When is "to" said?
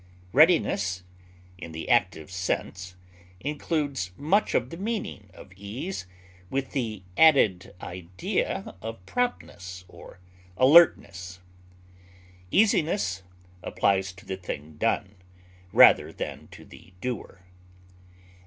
14.11-14.25, 16.47-16.65